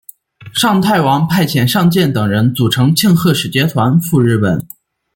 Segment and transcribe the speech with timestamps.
[0.55, 4.59] 尚泰王派遣尚健等人组成庆贺使节团赴日本。